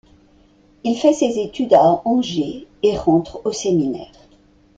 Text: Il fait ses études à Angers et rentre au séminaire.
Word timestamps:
Il 0.83 0.97
fait 0.97 1.13
ses 1.13 1.37
études 1.37 1.75
à 1.75 2.01
Angers 2.05 2.65
et 2.81 2.97
rentre 2.97 3.39
au 3.45 3.51
séminaire. 3.51 4.09